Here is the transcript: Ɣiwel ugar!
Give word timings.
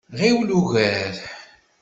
Ɣiwel 0.19 0.49
ugar! 0.59 1.15